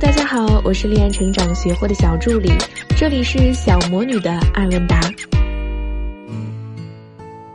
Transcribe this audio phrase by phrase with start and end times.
[0.00, 2.50] 大家好，我是恋爱成长学会的小助理，
[2.96, 4.98] 这里是小魔女的爱问答。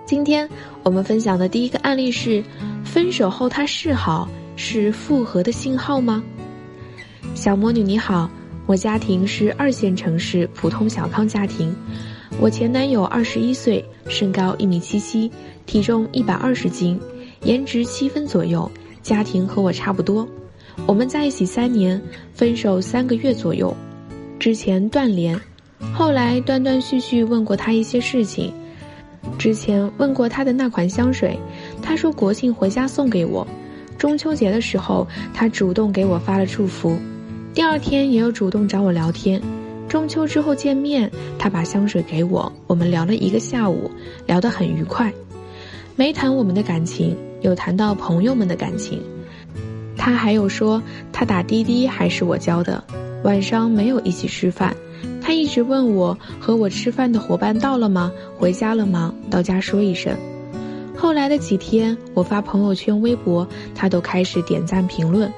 [0.05, 0.47] 今天
[0.83, 2.43] 我们分享的第一个案例是：
[2.83, 6.23] 分手后他示好是复合的信号吗？
[7.33, 8.29] 小魔女你好，
[8.67, 11.75] 我家庭是二线城市普通小康家庭，
[12.39, 15.31] 我前男友二十一岁，身高一米七七，
[15.65, 16.99] 体重一百二十斤，
[17.41, 18.71] 颜值七分左右，
[19.01, 20.27] 家庭和我差不多。
[20.85, 22.01] 我们在一起三年，
[22.33, 23.75] 分手三个月左右，
[24.39, 25.39] 之前断联，
[25.93, 28.53] 后来断断续续问过他一些事情。
[29.39, 31.37] 之前问过他的那款香水，
[31.81, 33.45] 他说国庆回家送给我，
[33.97, 36.95] 中秋节的时候他主动给我发了祝福，
[37.53, 39.41] 第二天也有主动找我聊天。
[39.87, 43.89] 中秋之后见面，他把香水给我，我们聊了一个下午，
[44.27, 45.11] 聊得很愉快，
[45.95, 49.01] 没谈我们的感情，有谈到朋友们的感情。
[50.05, 50.79] 他还有说，
[51.11, 52.83] 他打滴滴还是我教的，
[53.23, 54.71] 晚上没有一起吃饭，
[55.19, 58.11] 他一直问我和我吃饭的伙伴到了吗？
[58.37, 59.11] 回家了吗？
[59.31, 60.15] 到家说一声。
[60.95, 65.33] 后来的几天，我发朋友圈、微博，他都开始点赞评论。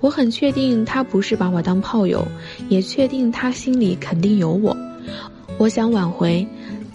[0.00, 2.22] 我很确定他不是把我当炮友，
[2.68, 4.76] 也确定他心里肯定有我。
[5.56, 6.46] 我想挽回，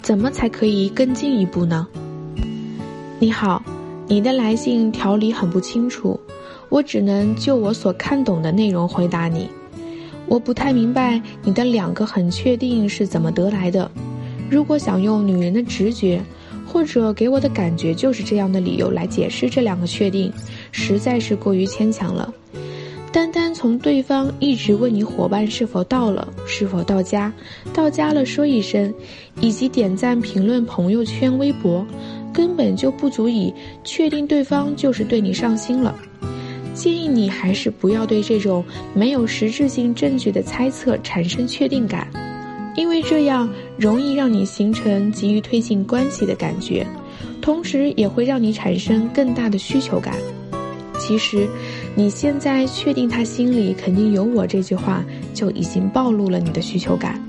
[0.02, 1.84] 怎么才可以更进一步呢？
[3.18, 3.60] 你好，
[4.06, 6.20] 你的来信条理很不清楚。
[6.68, 9.48] 我只能就我所看懂的内容回答你。
[10.26, 13.90] 我不太明白你的两个很确定是怎么得来的。
[14.50, 16.20] 如果想用女人的直觉，
[16.66, 20.30] 或者给我的感觉就是这样的理由来解释这两个确定，
[20.70, 22.32] 实在是过于牵强了。
[23.10, 27.32] 单单从对方一直问你伙伴是否到了，是否到家，
[27.72, 28.92] 到家了说一声，
[29.40, 31.86] 以及点赞评论朋友圈、微博，
[32.34, 33.52] 根本就不足以
[33.82, 35.94] 确定对方就是对你上心了。
[36.78, 42.06] 建议你还是不要对这种没有实质性证据的猜测产生确定感，
[42.76, 46.86] 因为这样容易让你形成急于推进关系的感觉，
[47.42, 50.14] 同时也会让你产生更大的需求感。
[51.00, 51.48] 其实，
[51.96, 57.20] 你现在确定他心里肯定有我这句话，就已经暴露了你的需求感。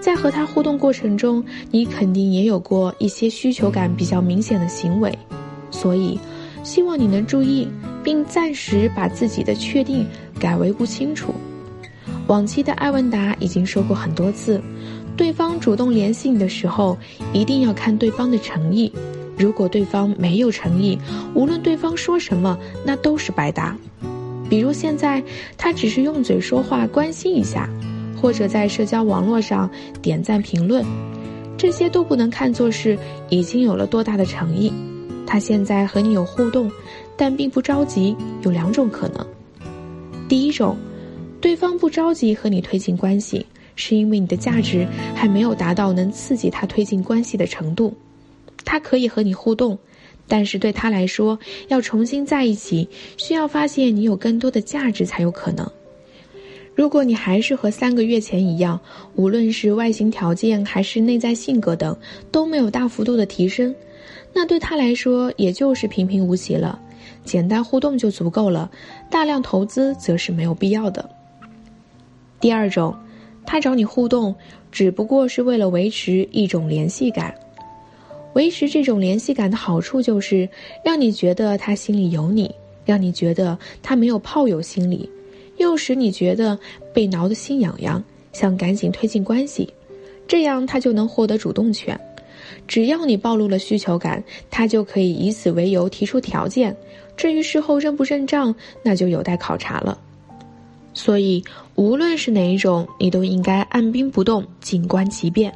[0.00, 5.12] 在和他互动过程中，你肯定也有过一些需求感比较明显的行为，
[5.70, 6.18] 所以，
[6.62, 7.68] 希望你能注意。
[8.02, 10.06] 并暂时把自己的确定
[10.38, 11.34] 改为不清楚。
[12.26, 14.60] 往期的艾文达已经说过很多次，
[15.16, 16.96] 对方主动联系你的时候，
[17.32, 18.92] 一定要看对方的诚意。
[19.36, 20.98] 如果对方没有诚意，
[21.34, 23.76] 无论对方说什么，那都是白搭。
[24.48, 25.22] 比如现在
[25.56, 27.68] 他只是用嘴说话关心一下，
[28.20, 29.68] 或者在社交网络上
[30.02, 30.84] 点赞评论，
[31.56, 34.72] 这些都不能看作是已经有了多大的诚意。
[35.26, 36.70] 他现在和你有互动。
[37.20, 39.26] 但并不着急，有两种可能。
[40.26, 40.74] 第一种，
[41.38, 43.44] 对方不着急和你推进关系，
[43.76, 47.92] 是因为你的价值还没有达到能刺激他推进关系的程度。
[48.64, 49.78] 他可以和你互动，
[50.26, 51.38] 但是对他来说，
[51.68, 52.88] 要重新在一起，
[53.18, 55.70] 需要发现你有更多的价值才有可能。
[56.74, 58.80] 如果你还是和三个月前一样，
[59.14, 61.94] 无论是外形条件还是内在性格等
[62.32, 63.74] 都没有大幅度的提升，
[64.32, 66.80] 那对他来说也就是平平无奇了。
[67.24, 68.70] 简单互动就足够了，
[69.10, 71.08] 大量投资则是没有必要的。
[72.40, 72.94] 第二种，
[73.46, 74.34] 他找你互动，
[74.72, 77.34] 只不过是为了维持一种联系感。
[78.34, 80.48] 维持这种联系感的好处就是，
[80.84, 82.54] 让你觉得他心里有你，
[82.84, 85.10] 让你觉得他没有炮友心理，
[85.58, 86.58] 又使你觉得
[86.94, 88.02] 被挠得心痒痒，
[88.32, 89.68] 想赶紧推进关系，
[90.28, 91.98] 这样他就能获得主动权。
[92.66, 96.74] 只要你暴露了需求感，他就可以以此为由提出条件。
[97.20, 99.98] 至于事后认不认账，那就有待考察了。
[100.94, 101.44] 所以，
[101.74, 105.52] 无论是哪一种，你都应该按兵不动，静观其变。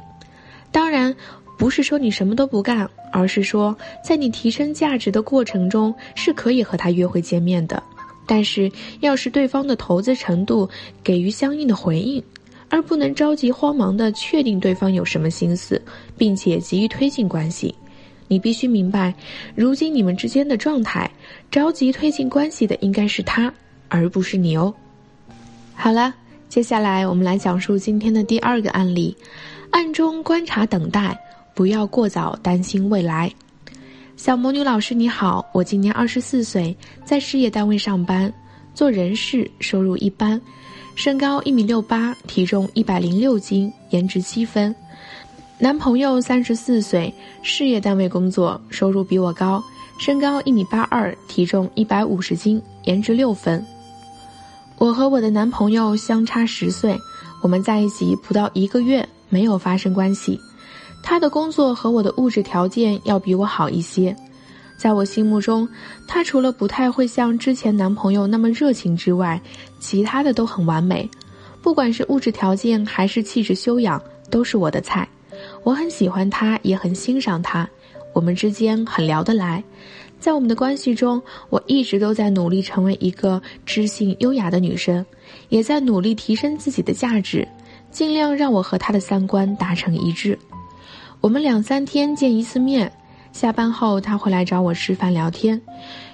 [0.71, 1.15] 当然，
[1.57, 7.81] 不是说你什么都不干，而是说在你提升价值的过程中，是可以和他约会见面的。
[8.27, 10.69] 但是，要是对方的投资程度
[11.03, 12.23] 给予相应的回应，
[12.69, 15.81] 而不能着急慌忙的确定对方有什么心思，
[16.15, 17.73] 并且急于推进关系。
[18.27, 19.13] 你必须明白，
[19.55, 21.09] 如今你们之间的状态，
[21.51, 23.53] 着急推进关系的应该是他，
[23.87, 24.73] 而不是你哦。
[25.75, 26.13] 好了，
[26.49, 29.15] 接下来我们来讲述今天的第二个案例：
[29.71, 31.17] 暗中观察等待，
[31.53, 33.31] 不要过早担心未来。
[34.15, 38.33] 小魔女老师你好，我今年二十四岁，在事业单位上班，
[38.73, 40.39] 做人事，收入一般，
[40.95, 44.73] 身高一米六八，体重一百零六斤，颜值七分。
[45.57, 49.63] 男朋友三十四岁，事业单位工作，收入比我高，
[49.97, 53.65] 身高一米八二，体重一百五十斤，颜值六分。
[54.77, 56.97] 我和我的男朋友相差十岁，
[57.41, 60.37] 我们在一起不到一个月，没有发生关系。
[61.01, 64.13] 他的工作和我的物质条件要比我好一些，
[64.77, 65.65] 在我心目中，
[66.05, 69.41] 他除了不太会像之前男朋友那么热情之外，
[69.79, 71.09] 其他的都很完美，
[71.61, 75.07] 不管是物质条件还是气质修养，都是我的菜。
[75.65, 77.67] 我很喜欢他，也很欣赏他，
[78.13, 79.63] 我们之间很聊得来。
[80.19, 81.19] 在我们的关系中，
[81.49, 85.03] 我一直都在努力成为一个知性优雅的女生，
[85.49, 87.47] 也在努力提升自己的价值，
[87.89, 90.37] 尽量让我和他的三观达成一致。
[91.19, 92.91] 我们两三天见一次面，
[93.31, 95.59] 下班后他会来找我吃饭聊天。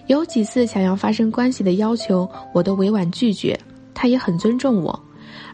[0.07, 3.59] 有几次想要发生关系的要求，我都委婉拒绝。
[3.94, 4.98] 他也很尊重我，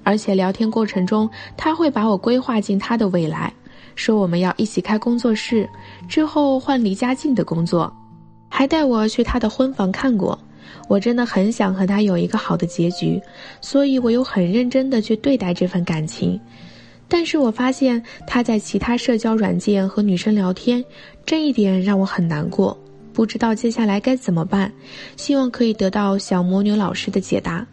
[0.04, 1.28] 而且聊天过程中
[1.58, 3.52] 他会把我规划进他的未来，
[3.96, 5.70] 说我们要一起开工作室，
[6.08, 7.92] 之后换离家近的工作，
[8.50, 10.38] 还带我去他的婚房看过。
[10.88, 13.22] 我真的很想和他有一个好的结局，
[13.62, 16.40] 所以我又很认真的去对待这份感情。
[17.10, 20.84] 但是我发现他在其他社交软件和女生聊天，
[21.26, 22.78] 这一点让我很难过，
[23.14, 24.72] 不知道接下来该怎么办，
[25.16, 27.66] 希望可以得到小魔女老师的解答。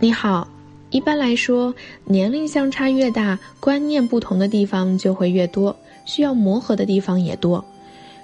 [0.00, 0.48] 你好，
[0.90, 1.74] 一般来说，
[2.04, 5.74] 年龄相差越大，观念不同的地方就会越多，
[6.06, 7.62] 需要磨合的地方也多。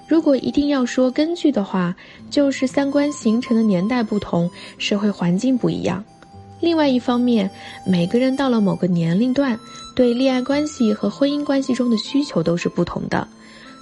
[0.08, 1.94] 如果一定要说根据的话，
[2.30, 6.02] 就是三观形成的年代不同，社会环境不一样。
[6.60, 7.50] 另外一方面，
[7.86, 9.58] 每个人到了某个年龄段，
[9.94, 13.28] 对恋爱关系和婚姻关系中的需求都是不同的，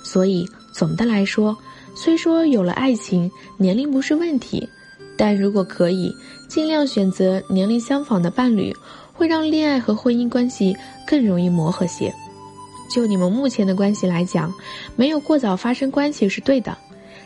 [0.05, 1.57] 所以总的来说，
[1.95, 4.69] 虽说有了爱情，年龄不是问题，
[5.17, 6.15] 但如果可以，
[6.49, 8.75] 尽量选择年龄相仿的伴侣，
[9.13, 10.77] 会让恋爱和婚姻关系
[11.07, 12.13] 更容易磨合些。
[12.91, 14.53] 就你们目前的关系来讲，
[14.97, 16.77] 没有过早发生关系是对的，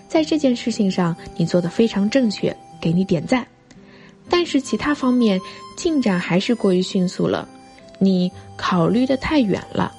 [0.08, 3.46] 在这件事情上你做的非常正确，给你点赞。
[4.28, 5.40] 但是其他方面
[5.76, 7.48] 进展还是过于迅速了，
[7.98, 9.92] 你考虑的太远了。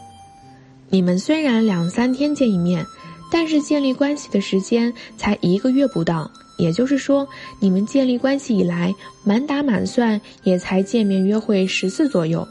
[0.90, 2.86] 你们虽然两三天见一面，
[3.30, 7.28] 但是建立关系的时间才一个月不到，也就是说，
[7.60, 8.94] 你们建立关系以来，
[9.24, 12.48] 满打满算也才见面约会十次左右，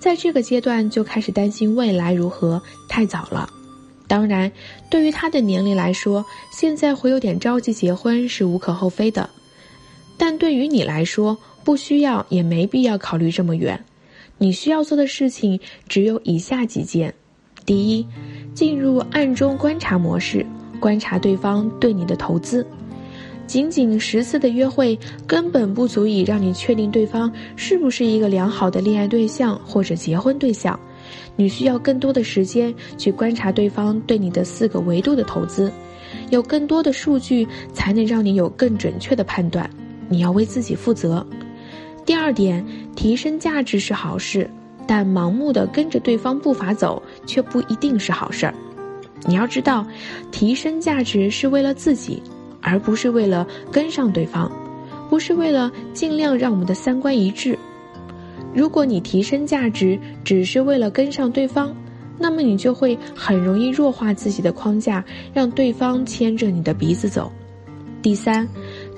[0.00, 3.48] 在这个阶段就开始担心未来如何，太早了。
[4.06, 4.50] 当然，
[4.90, 9.28] 对于他的年龄来说，现在会有点着急结婚是无可厚非的。
[10.16, 13.84] 但对于你来说，不需要也没必要考虑这么远。
[14.38, 17.14] 你需要做的事情只有以下几件：
[17.68, 18.06] 第一，
[18.54, 20.44] 进入暗中观察模式，
[20.80, 22.66] 观察对方对你的投资。
[23.46, 30.80] 仅仅十次的约会根本不足以让你确定对方是不是一个良好的恋爱对象或者结婚对象。
[31.36, 35.70] 你需要更多的时间去观察对方对你的四个维度的投资，
[36.30, 39.68] 有更多的数据才能让你有更准确的判断。
[40.08, 41.26] 你要为自己负责。
[42.06, 42.64] 第二点，
[42.96, 44.48] 提升价值是好事，
[44.88, 48.54] 但盲目的跟着对方步伐走却不一定是好事儿。
[49.26, 49.86] 你要知道，
[50.32, 52.22] 提升价值是为了自己，
[52.62, 54.50] 而不是为了跟上对方，
[55.10, 57.56] 不是为了尽量让我们的三观一致。
[58.54, 61.76] 如果你提升价值只是为了跟上对方，
[62.18, 67.30] 那么你就会很容易弱化自己的框架，让对方牵着你的鼻子走。
[68.00, 68.48] 第三。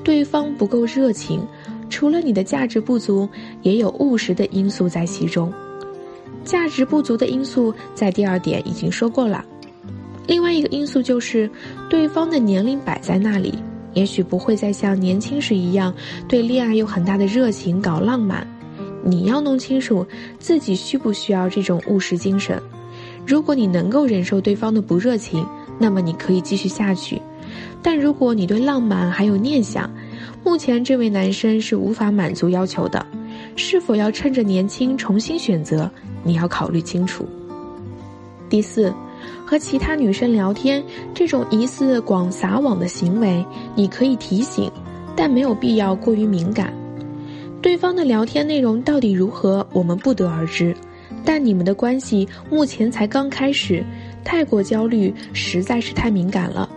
[0.03, 1.47] 对方不够热情，
[1.91, 3.29] 除了你的价值不足，
[3.61, 5.53] 也有务实的因素在其中。
[6.45, 9.45] 价值不足的因素在第二点已经说过了。
[10.27, 11.51] 另外一个因素就是，
[11.89, 13.55] 对方的年龄摆在那里，
[13.95, 15.93] 也许不会再像年轻时一样
[16.29, 18.47] 对恋爱有很大的热情搞浪漫。
[19.03, 20.07] 你要弄清楚
[20.39, 22.61] 自己需不需要这种务实精神。
[23.27, 25.45] 如果你能够忍受对方的不热情，
[25.79, 27.21] 那么你可以继续下去。
[27.83, 29.91] 但如果你对浪漫还有念想，
[30.45, 33.05] 目前这位男生是无法满足要求的，
[33.57, 35.91] 是否要趁着年轻重新选择？
[36.23, 37.27] 你要考虑清楚。
[38.49, 38.93] 第四，
[39.47, 40.83] 和其他女生聊天
[41.15, 44.71] 这种疑似广撒网的行为，你可以提醒，
[45.15, 46.73] 但没有必要过于敏感。
[47.63, 50.75] 对方的聊天内容到底如何，我们不得而知，
[51.25, 53.85] 但你们的关系目前才刚开始，
[54.25, 56.69] 太过焦虑实在是太敏感了。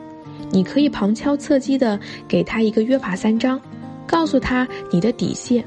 [0.51, 3.59] 你可以旁敲侧击的给他一个约法三章，
[4.05, 5.63] 告诉他你的底线，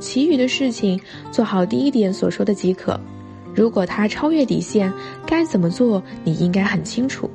[0.00, 0.98] 其余的事情
[1.30, 2.98] 做好第一点所说的即可。
[3.54, 4.92] 如果他超越底线，
[5.26, 7.30] 该怎么做你应该很清楚。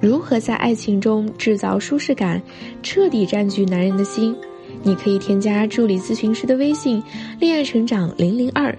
[0.00, 2.42] 如何在爱情中制造舒适感，
[2.82, 4.36] 彻底占据男人的心？
[4.82, 7.02] 你可以添加助理咨询师的微信
[7.38, 8.76] “恋爱成长零零二”，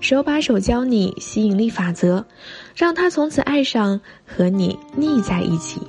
[0.00, 2.24] 手把手教你吸引力法则，
[2.74, 5.80] 让他从此爱上和你腻在一起。